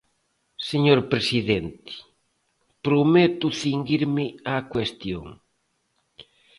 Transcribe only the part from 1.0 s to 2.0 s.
presidente,